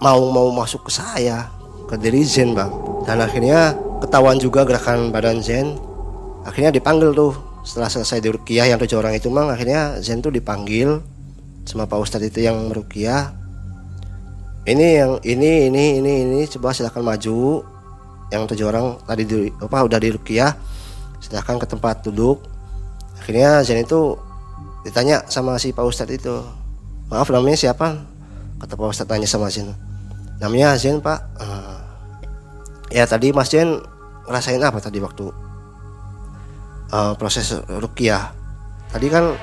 [0.00, 1.52] mau mau masuk ke saya
[1.92, 2.72] ke diri Zen bang.
[3.04, 5.76] Dan akhirnya ketahuan juga gerakan badan Zen.
[6.48, 7.36] Akhirnya dipanggil tuh.
[7.60, 11.04] Setelah selesai di Rukiah yang tujuh orang itu mang akhirnya Zen tuh dipanggil
[11.68, 13.36] sama Pak Ustadz itu yang merukiah
[14.64, 17.64] ini yang ini ini ini ini coba silahkan maju.
[18.30, 20.08] Yang tujuh orang tadi di, apa udah di
[21.20, 22.42] silahkan ke tempat duduk
[23.20, 24.16] akhirnya Zen itu
[24.82, 26.40] ditanya sama si Pak Ustadz itu
[27.12, 28.00] maaf namanya siapa?
[28.60, 29.70] Kata Pak Ustadz tanya sama Zen
[30.40, 31.20] namanya Zen Pak.
[31.36, 31.78] Uh,
[32.88, 33.78] ya tadi Mas Zen
[34.26, 35.28] ngerasain apa tadi waktu
[36.90, 38.32] uh, proses rukiah?
[38.90, 39.36] Tadi kan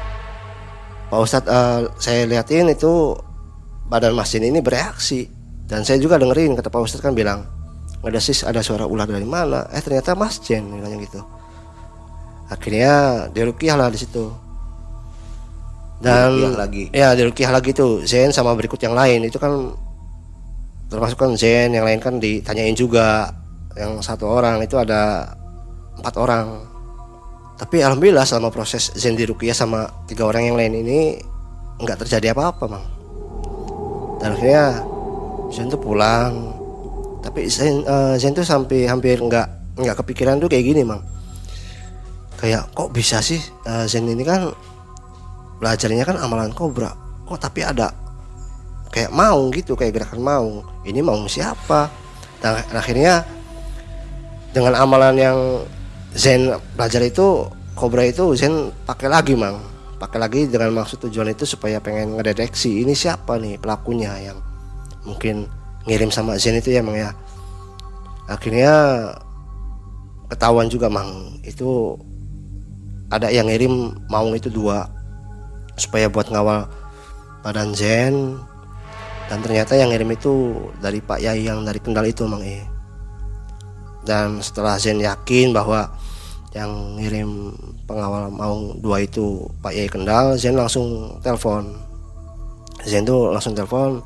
[1.07, 3.15] Pak Ustadz uh, saya liatin itu
[3.87, 5.29] badan Mas Jin ini bereaksi.
[5.67, 7.45] Dan saya juga dengerin kata Pak Ustadz kan bilang
[8.03, 9.69] ada sis ada suara ular dari mana?
[9.71, 11.21] Eh ternyata Mas Jen bilangnya gitu
[12.47, 14.31] akhirnya dirukiah lah di situ.
[15.97, 16.93] Dan lagi?
[16.93, 19.25] ya dirukiah lagi tuh Zen sama berikut yang lain.
[19.25, 19.73] Itu kan
[20.87, 23.33] termasuk kan Zen yang lain kan ditanyain juga.
[23.77, 25.33] Yang satu orang itu ada
[25.97, 26.47] empat orang.
[27.57, 30.99] Tapi alhamdulillah selama proses Zen dirukiah sama tiga orang yang lain ini
[31.81, 32.85] nggak terjadi apa-apa mang.
[34.21, 34.85] Dan akhirnya
[35.49, 36.53] Zen tuh pulang.
[37.25, 41.01] Tapi Zen, uh, Zen tuh sampai hampir nggak nggak kepikiran tuh kayak gini mang
[42.37, 44.53] kayak kok bisa sih uh, Zen ini kan
[45.57, 46.93] belajarnya kan amalan kobra.
[47.25, 47.91] Kok tapi ada
[48.93, 50.47] kayak mau gitu kayak gerakan mau
[50.85, 51.89] ini mau siapa?
[52.37, 53.25] Dan akhirnya
[54.53, 55.37] dengan amalan yang
[56.13, 59.57] Zen belajar itu kobra itu Zen pakai lagi mang.
[59.97, 64.37] Pakai lagi dengan maksud tujuan itu supaya pengen ngedeteksi ini siapa nih pelakunya yang
[65.09, 65.49] mungkin
[65.89, 67.17] ngirim sama Zen itu ya mang ya.
[68.29, 68.73] Akhirnya
[70.29, 71.41] ketahuan juga mang.
[71.41, 71.97] Itu
[73.07, 74.87] ada yang ngirim maung itu dua
[75.79, 76.67] supaya buat ngawal
[77.45, 78.35] badan Zen
[79.27, 82.63] dan ternyata yang ngirim itu dari Pak Yai yang dari Kendal itu mang e.
[84.07, 85.91] Dan setelah Zen yakin bahwa
[86.55, 87.51] yang ngirim
[87.83, 91.75] pengawal mau dua itu Pak Yai Kendal Zen langsung telepon.
[92.87, 93.99] Zen tuh langsung telepon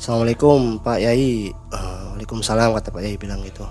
[0.00, 1.54] Assalamualaikum Pak Yai.
[1.70, 3.66] Uh, Waalaikumsalam kata Pak Yai bilang gitu.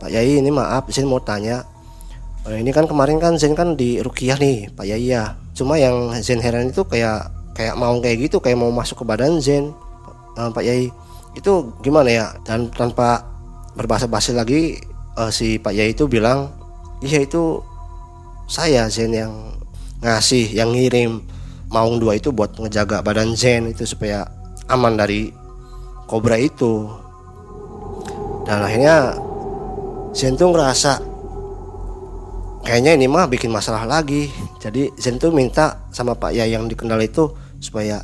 [0.00, 1.60] Pak Yai ini maaf Zen mau tanya
[2.46, 6.14] uh, ini kan kemarin kan Zen kan di Rukiah nih Pak Yai ya cuma yang
[6.22, 7.28] Zen heran itu kayak
[7.60, 9.74] kayak mau kayak gitu kayak mau masuk ke badan Zen
[10.40, 10.88] uh, Pak Yai.
[11.36, 12.26] Itu gimana ya?
[12.42, 13.22] Dan tanpa
[13.76, 14.80] berbahasa basi lagi
[15.20, 16.50] uh, si Pak Yai itu bilang
[17.04, 17.60] iya itu
[18.50, 19.32] saya Zen yang
[20.00, 21.22] ngasih yang ngirim
[21.70, 24.26] maung dua itu buat ngejaga badan Zen itu supaya
[24.66, 25.30] aman dari
[26.08, 26.90] kobra itu.
[28.48, 29.14] Dan akhirnya
[30.10, 31.09] Zen tuh ngerasa
[32.64, 34.28] kayaknya ini mah bikin masalah lagi.
[34.60, 38.00] Jadi Zen tuh minta sama Pak Yai yang dikendal itu supaya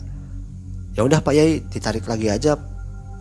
[0.97, 2.57] ya udah Pak Yai ditarik lagi aja.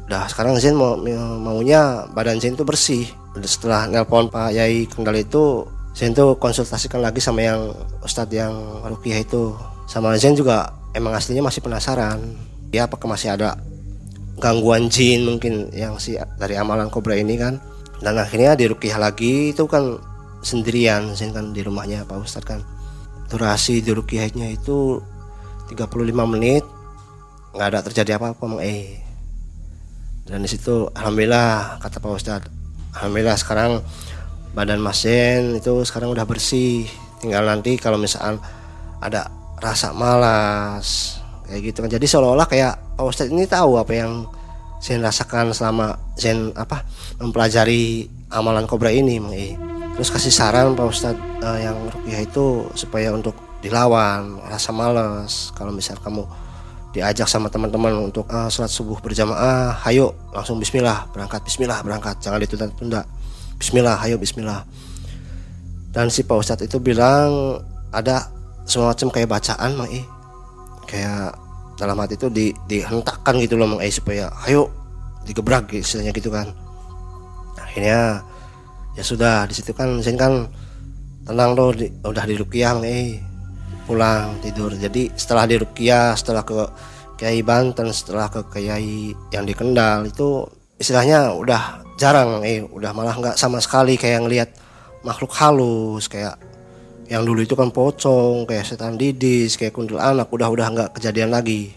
[0.05, 0.95] Udah sekarang Zen mau
[1.41, 3.09] maunya badan Zen tuh bersih.
[3.35, 7.71] Setelah nelpon Pak Yai Kendal itu Zen tuh konsultasikan lagi sama yang
[8.03, 9.55] Ustadz yang Rukiah itu.
[9.87, 12.19] Sama Zen juga emang aslinya masih penasaran.
[12.71, 13.59] Ya apakah masih ada
[14.39, 17.59] gangguan jin mungkin yang si dari amalan kobra ini kan.
[18.03, 19.95] Dan akhirnya di Rukiah lagi itu kan
[20.45, 22.61] sendirian Zen kan di rumahnya Pak Ustadz kan.
[23.25, 25.01] Durasi di Rukiahnya itu
[25.73, 25.89] 35
[26.29, 26.61] menit
[27.57, 29.01] nggak ada terjadi apa-apa eh
[30.25, 32.49] dan di situ alhamdulillah kata Pak Ustadz
[32.97, 33.81] alhamdulillah sekarang
[34.57, 36.87] badan Mas Zen itu sekarang udah bersih.
[37.19, 38.41] Tinggal nanti kalau misalkan
[39.03, 39.29] ada
[39.59, 41.91] rasa malas kayak gitu kan.
[41.93, 44.25] Jadi seolah-olah kayak Pak Ustadz ini tahu apa yang
[44.81, 46.81] Zen rasakan selama Zen apa
[47.19, 49.74] mempelajari amalan kobra ini Mang E.
[49.95, 53.31] Terus kasih saran Pak Ustadz uh, yang rupiah itu supaya untuk
[53.63, 56.27] dilawan rasa malas kalau misal kamu
[56.91, 62.19] diajak sama teman-teman untuk uh, sholat subuh berjamaah, hayo langsung Bismillah berangkat Bismillah berangkat.
[62.19, 63.07] Jangan ditunda-tunda.
[63.55, 64.67] Bismillah hayo Bismillah.
[65.95, 67.63] Dan si Pak Ustadz itu bilang
[67.95, 68.27] ada
[68.67, 70.03] semacam kayak bacaan Mang E
[70.91, 71.39] kayak
[71.79, 74.67] dalam hati itu di, dihentakkan gitu loh Mang E supaya ayo
[75.23, 76.51] digebrak istilahnya gitu kan.
[77.55, 78.27] Akhirnya
[78.95, 80.47] ya sudah di situ kan Zen kan
[81.27, 83.19] tenang loh di, udah di Rukiah E
[83.85, 84.73] pulang tidur.
[84.73, 86.55] Jadi setelah di Rukiah setelah ke
[87.15, 90.43] Kiai Banten setelah ke Kiai yang di Kendal itu
[90.75, 94.49] istilahnya udah jarang eh udah malah nggak sama sekali kayak ngelihat
[95.07, 96.35] makhluk halus kayak
[97.05, 101.71] yang dulu itu kan pocong kayak setan didis kayak kuntilanak udah udah nggak kejadian lagi.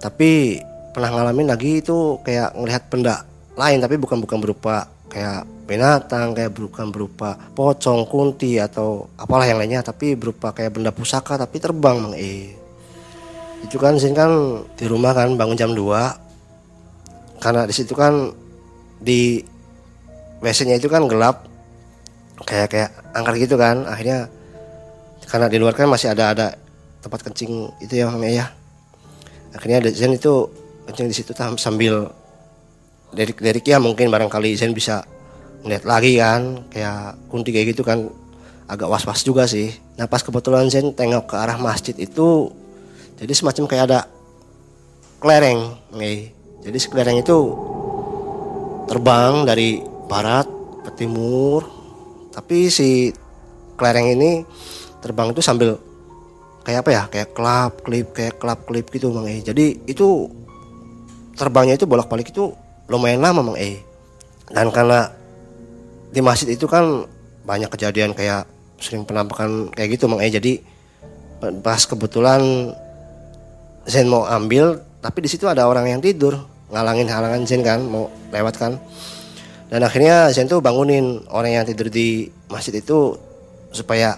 [0.00, 0.58] Tapi
[0.94, 3.22] pernah ngalamin lagi itu kayak ngelihat benda
[3.58, 9.60] lain tapi bukan bukan berupa kayak binatang kayak bukan berupa pocong kunti atau apalah yang
[9.60, 12.56] lainnya tapi berupa kayak benda pusaka tapi terbang mang e.
[13.64, 16.28] Itu kan Zin kan di rumah kan bangun jam 2
[17.38, 18.34] karena di situ kan
[18.98, 19.42] di
[20.42, 21.46] WC-nya itu kan gelap.
[22.46, 23.86] Kayak kayak angker gitu kan.
[23.86, 24.30] Akhirnya
[25.26, 26.46] karena di luar kan masih ada ada
[27.02, 28.46] tempat kencing itu ya Mang E ya.
[29.54, 30.50] Akhirnya Zen itu
[30.86, 32.10] kencing di situ sambil
[33.12, 35.04] dari dari ya mungkin barangkali Zen bisa
[35.64, 38.08] ngeliat lagi kan kayak kunti kayak gitu kan
[38.68, 39.72] agak was-was juga sih.
[39.96, 42.52] Nah pas kebetulan Zen tengok ke arah masjid itu
[43.18, 44.00] jadi semacam kayak ada
[45.18, 46.30] kelereng nih.
[46.62, 47.38] Jadi si kelereng itu
[48.88, 50.48] terbang dari barat
[50.84, 51.68] ke timur
[52.32, 53.12] tapi si
[53.74, 54.42] kelereng ini
[55.02, 55.78] terbang itu sambil
[56.62, 59.40] kayak apa ya kayak kelap klip kayak kelap klip gitu Mang E.
[59.40, 60.28] Jadi itu
[61.38, 62.52] terbangnya itu bolak-balik itu
[62.88, 63.84] lumayan lama Mang E
[64.48, 65.12] dan karena
[66.08, 67.04] di masjid itu kan
[67.44, 68.48] banyak kejadian kayak
[68.80, 70.64] sering penampakan kayak gitu Mang E jadi
[71.62, 72.72] pas kebetulan
[73.88, 76.34] Zen mau ambil tapi di situ ada orang yang tidur
[76.68, 78.72] ngalangin halangan Zen kan mau lewat kan.
[79.68, 83.16] Dan akhirnya Zen tuh bangunin orang yang tidur di masjid itu
[83.72, 84.16] supaya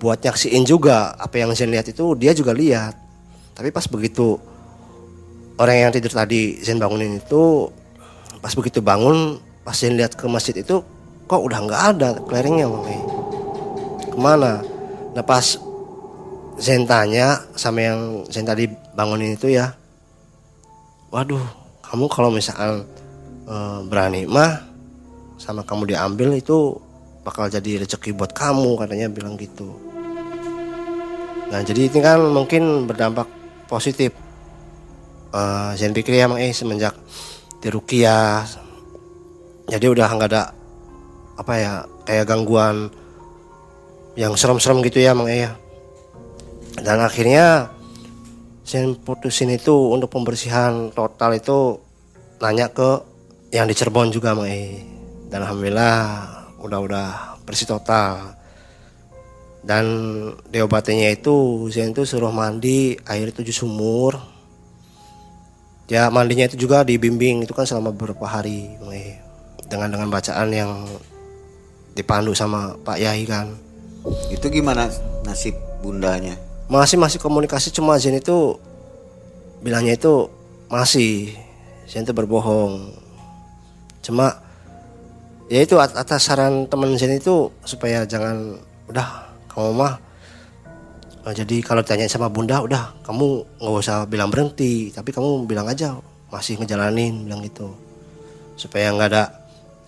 [0.00, 2.96] buat nyaksiin juga apa yang Zen lihat itu dia juga lihat.
[3.52, 4.40] Tapi pas begitu
[5.60, 7.68] orang yang tidur tadi Zen bangunin itu
[8.40, 10.80] pas begitu bangun pas Zen lihat ke masjid itu
[11.28, 12.66] kok udah nggak ada kelerengnya
[14.10, 14.64] ke mana?
[15.14, 15.60] Nah pas
[16.60, 19.76] Zen tanya sama yang Zen tadi bangunin itu ya
[21.12, 21.42] waduh
[21.84, 22.84] kamu kalau misalkan
[23.46, 23.54] e,
[23.86, 24.62] berani mah
[25.40, 26.76] sama kamu diambil itu
[27.24, 29.72] bakal jadi rezeki buat kamu katanya bilang gitu.
[31.50, 33.26] Nah jadi ini kan mungkin berdampak
[33.66, 34.14] positif
[35.34, 36.94] uh, Zen pikir ya emang eh semenjak
[37.60, 38.44] di Rukia
[39.68, 40.52] jadi udah nggak ada
[41.36, 41.72] apa ya
[42.04, 42.90] kayak gangguan
[44.18, 45.52] yang serem-serem gitu ya emang eh ya
[46.80, 47.70] dan akhirnya
[48.64, 51.82] saya putusin itu untuk pembersihan total itu
[52.38, 53.02] nanya ke
[53.50, 54.78] yang di Cirebon juga Mang E.
[55.26, 55.98] Dan alhamdulillah
[56.62, 58.38] udah-udah bersih total.
[59.60, 59.84] Dan
[60.48, 64.16] diobatinya itu Zen itu suruh mandi air tujuh sumur.
[65.90, 68.78] Ya mandinya itu juga dibimbing itu kan selama beberapa hari.
[69.66, 70.86] Dengan dengan bacaan yang
[71.98, 73.50] dipandu sama Pak Yai kan.
[74.30, 74.86] Itu gimana
[75.26, 76.38] nasib bundanya?
[76.70, 78.54] masih masih komunikasi cuma Zen itu
[79.58, 80.30] bilangnya itu
[80.70, 81.34] masih
[81.90, 82.94] Zen itu berbohong
[84.06, 84.38] cuma
[85.50, 88.54] ya itu atas saran teman Zen itu supaya jangan
[88.86, 89.98] udah kamu mah
[91.26, 95.68] nah, jadi kalau tanya sama bunda udah kamu nggak usah bilang berhenti tapi kamu bilang
[95.68, 95.96] aja
[96.30, 97.74] masih ngejalanin bilang gitu.
[98.54, 99.24] Supaya nggak ada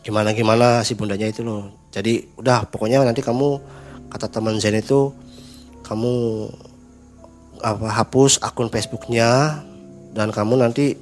[0.02, 1.70] gimana gimana si bundanya itu loh.
[1.94, 3.60] Jadi udah pokoknya nanti kamu
[4.10, 5.14] kata teman Zen itu
[5.86, 6.14] kamu
[7.62, 9.62] apa hapus akun Facebooknya
[10.12, 10.98] dan kamu nanti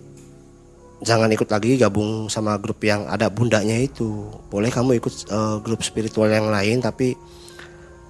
[1.01, 4.29] jangan ikut lagi gabung sama grup yang ada bundanya itu.
[4.53, 7.16] Boleh kamu ikut uh, grup spiritual yang lain tapi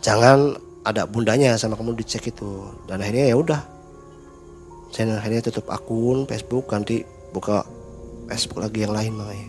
[0.02, 0.58] jangan
[0.90, 2.66] ada bundanya sama kamu dicek itu.
[2.84, 3.60] Dan akhirnya ya udah.
[4.90, 7.62] Saya akhirnya tutup akun Facebook ganti buka
[8.26, 9.48] Facebook lagi yang lain makanya.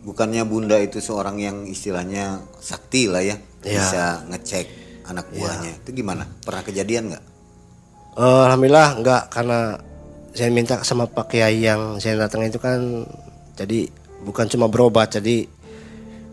[0.00, 3.78] Bukannya bunda itu seorang yang istilahnya sakti lah ya, ya.
[3.84, 4.66] bisa ngecek
[5.06, 5.76] anak buahnya.
[5.76, 5.80] Ya.
[5.82, 6.24] itu gimana?
[6.42, 7.24] Pernah kejadian nggak?
[8.18, 9.78] Uh, Alhamdulillah enggak karena
[10.34, 13.06] saya minta sama Pak Kiai yang saya datang itu kan
[13.58, 13.90] jadi
[14.22, 15.46] bukan cuma berobat jadi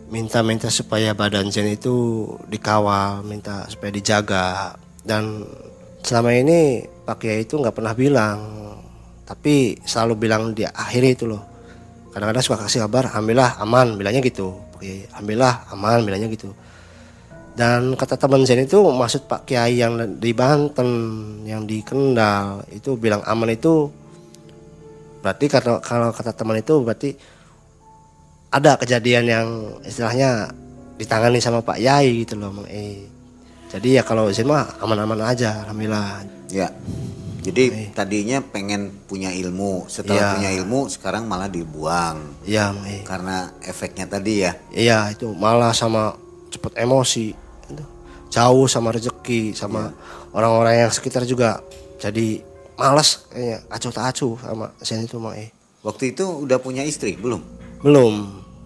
[0.08, 4.76] minta-minta supaya badan Zen itu dikawal, minta supaya dijaga.
[5.04, 5.44] Dan
[6.04, 8.38] selama ini Pak Kiai itu nggak pernah bilang
[9.28, 11.44] tapi selalu bilang di akhir itu loh.
[12.16, 14.56] Kadang-kadang suka kasih kabar alhamdulillah aman bilangnya gitu.
[15.12, 16.56] Alhamdulillah aman bilangnya gitu.
[17.52, 20.88] Dan kata teman Zen itu maksud Pak Kiai yang di Banten,
[21.44, 23.92] yang di Kendal itu bilang aman itu
[25.18, 27.18] berarti kalau kata teman itu berarti
[28.48, 29.48] ada kejadian yang
[29.84, 30.52] istilahnya
[30.96, 33.06] ditangani sama Pak Yai gitu loh, eh.
[33.68, 36.24] Jadi ya kalau Zen mah aman-aman aja, alhamdulillah.
[36.48, 36.72] Ya.
[37.44, 37.88] Jadi eh.
[37.92, 40.30] tadinya pengen punya ilmu, setelah ya.
[40.36, 42.40] punya ilmu sekarang malah dibuang.
[42.48, 43.04] Iya, eh.
[43.04, 44.52] Karena efeknya tadi ya.
[44.72, 46.16] Iya, itu malah sama
[46.48, 47.48] cepet emosi
[48.28, 49.92] jauh sama rezeki sama
[50.36, 50.82] orang-orang yeah.
[50.86, 51.64] yang sekitar juga
[51.96, 52.44] jadi
[52.78, 55.50] malas kayaknya acuh tak acuh sama sen itu mah eh
[55.82, 57.40] waktu itu udah punya istri belum
[57.80, 58.14] belum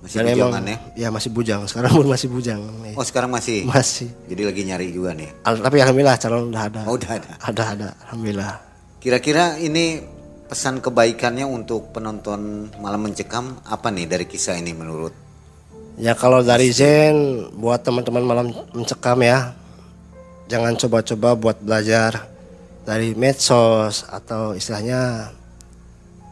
[0.03, 0.77] Masih Dan emang bujangan ya?
[0.99, 1.63] ya masih bujang.
[1.71, 2.59] Sekarang pun masih bujang.
[2.83, 3.63] Eh, Oh sekarang masih?
[3.63, 4.11] Masih.
[4.27, 5.31] Jadi lagi nyari juga nih.
[5.47, 6.81] Al- tapi alhamdulillah calon udah ada.
[6.91, 7.31] Oh, udah ada.
[7.39, 7.89] Ada ada.
[8.11, 8.59] Alhamdulillah.
[8.99, 10.03] Kira-kira ini
[10.51, 15.15] pesan kebaikannya untuk penonton malam mencekam apa nih dari kisah ini menurut?
[16.03, 19.55] Ya kalau dari Zen buat teman-teman malam mencekam ya.
[20.51, 22.27] Jangan coba-coba buat belajar
[22.83, 25.31] dari medsos atau istilahnya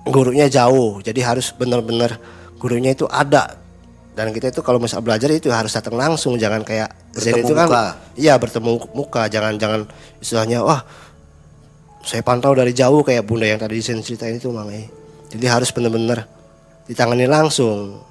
[0.05, 0.99] gurunya jauh.
[0.99, 2.18] Jadi harus benar-benar
[2.61, 3.56] gurunya itu ada.
[4.11, 7.96] Dan kita itu kalau misal belajar itu harus datang langsung, jangan kayak Zen itu kan
[8.14, 9.88] iya bertemu muka, jangan jangan
[10.20, 10.84] istilahnya wah
[12.00, 14.90] saya pantau dari jauh kayak bunda yang tadi Zen ceritain itu Mang Eh.
[15.30, 16.26] Jadi harus benar-benar
[16.84, 18.02] ditangani langsung.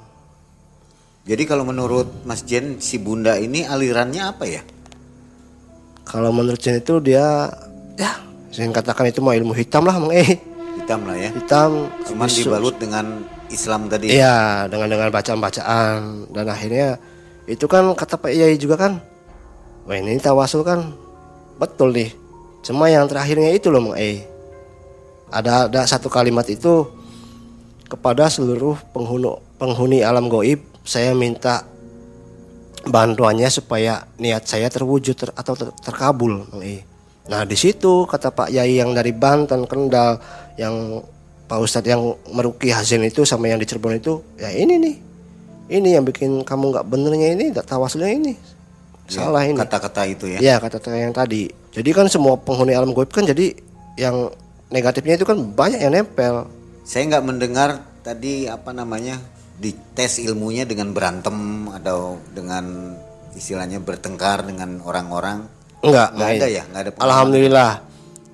[1.28, 4.64] Jadi kalau menurut Mas Jen si Bunda ini alirannya apa ya?
[6.08, 7.54] Kalau menurut Zen itu dia
[8.00, 8.12] ya
[8.50, 10.42] saya katakan itu mah ilmu hitam lah Mang Eh.
[10.80, 11.30] Hitam lah ya.
[11.36, 13.06] Hitam Cuman bisu- dibalut dengan
[13.50, 14.14] Islam tadi.
[14.14, 17.02] Iya, dengan dengan bacaan-bacaan dan akhirnya
[17.50, 19.02] itu kan kata Pak Yai juga kan.
[19.90, 20.94] Wah, ini tawasul kan
[21.58, 22.14] betul nih.
[22.62, 24.24] Cuma yang terakhirnya itu loh Mang Eh.
[25.30, 26.90] Ada ada satu kalimat itu
[27.90, 31.66] kepada seluruh penghuni penghuni alam goib saya minta
[32.86, 36.86] bantuannya supaya niat saya terwujud ter- atau ter- terkabul Mang E.
[37.30, 40.18] Nah di situ kata Pak Yai yang dari Banten Kendal
[40.58, 41.02] yang
[41.50, 44.96] Pak Ustadz yang meruki Hazen itu sama yang di Cirebon itu ya ini nih
[45.70, 48.34] ini yang bikin kamu nggak benernya ini nggak tawasulnya ini
[49.10, 50.38] Ya, salah ini Kata-kata itu ya.
[50.38, 53.58] ya kata-kata yang tadi jadi kan semua penghuni alam goib kan jadi
[53.98, 54.30] yang
[54.70, 56.46] negatifnya itu kan banyak yang nempel
[56.86, 59.18] Saya nggak mendengar tadi apa namanya
[59.58, 61.34] dites ilmunya dengan berantem
[61.74, 62.94] atau dengan
[63.34, 65.46] istilahnya bertengkar dengan orang-orang.
[65.86, 67.10] Enggak, Nggak ada ya, nggak ada pengalaman.
[67.10, 67.72] Alhamdulillah.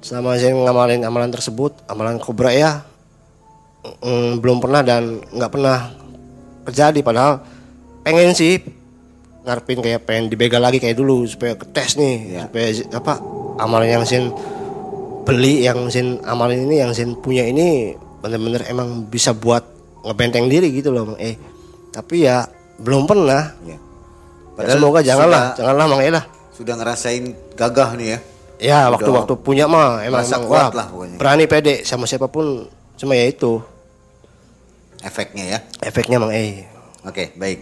[0.05, 2.85] Selama saya ngamalin amalan tersebut, amalan kobra ya
[4.01, 5.91] mm, belum pernah dan nggak pernah
[6.65, 7.33] terjadi padahal
[8.01, 8.57] pengen sih
[9.45, 12.41] ngarepin kayak pengen dibegal lagi kayak dulu supaya tes nih Iya.
[12.49, 12.67] supaya
[12.97, 13.13] apa
[13.61, 14.33] amalan yang sin
[15.25, 19.61] beli yang sin amalin ini yang sin punya ini bener-bener emang bisa buat
[20.01, 21.17] ngebenteng diri gitu loh Bang.
[21.21, 21.37] eh
[21.89, 22.45] tapi ya
[22.81, 23.77] belum pernah Ya.
[24.55, 26.23] Ya, semoga janganlah sudah, janganlah Mang Eh lah
[26.55, 27.23] sudah ngerasain
[27.59, 28.19] gagah nih ya.
[28.55, 31.17] Ya waktu-waktu punya mah emang, emang, kuat wah, lah pokoknya.
[31.19, 32.63] berani pede sama siapa pun
[32.95, 33.59] cuma ya itu
[35.05, 35.59] Efeknya ya.
[35.79, 36.65] efeknya mang eh
[37.05, 37.59] Oke, baik.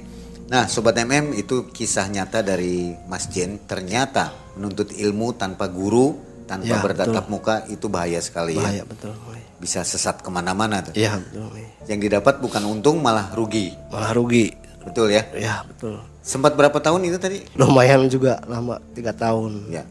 [0.48, 3.60] Nah, sobat MM itu kisah nyata dari Mas Jen.
[3.62, 6.16] Ternyata menuntut ilmu tanpa guru,
[6.46, 8.64] tanpa Ya, bertatap muka itu bahaya sekali ya.
[8.64, 9.12] bahaya betul.
[9.58, 10.96] Bisa sesat ke mana-mana tuh.
[10.96, 11.52] Iya betul.
[11.86, 13.76] Yang didapat bukan untung malah rugi.
[13.90, 15.24] malah rugi Betul ya.
[15.34, 17.40] ya betul Sempat berapa tahun itu tadi?
[17.56, 19.84] lumayan juga lama tiga tahun Ya.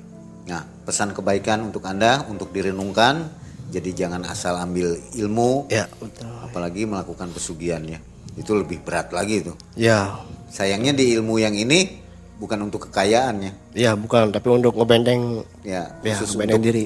[0.43, 3.42] Nah, pesan kebaikan untuk Anda untuk direnungkan.
[3.73, 7.97] Jadi jangan asal ambil ilmu, ya betul apalagi melakukan pesugihan ya.
[8.37, 9.53] Itu lebih berat lagi itu.
[9.75, 10.21] ya
[10.53, 11.89] Sayangnya di ilmu yang ini
[12.37, 13.73] bukan untuk kekayaannya.
[13.73, 16.85] ya bukan tapi untuk ngebenteng Ya, ya khusus ngebenteng untuk diri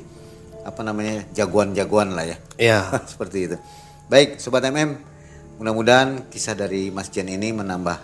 [0.63, 2.37] apa namanya jagoan-jagoan lah ya.
[2.57, 2.79] ya
[3.11, 3.57] Seperti itu.
[4.07, 4.95] Baik, sobat MM,
[5.59, 7.99] mudah-mudahan kisah dari Mas Jen ini menambah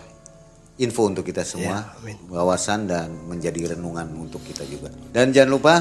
[0.79, 4.91] info untuk kita semua, Ya, wawasan dan menjadi renungan untuk kita juga.
[5.15, 5.75] Dan jangan lupa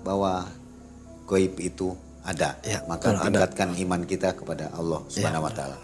[0.00, 0.48] bahwa
[1.28, 1.92] goib itu
[2.28, 3.24] ada, Ya, maka betul, ada.
[3.48, 5.76] tingkatkan iman kita kepada Allah Subhanahu wa taala.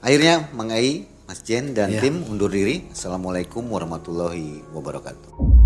[0.00, 1.98] Akhirnya mengai Mas Jen dan Ya.
[1.98, 2.86] tim undur diri.
[2.94, 5.59] Assalamualaikum warahmatullahi wabarakatuh.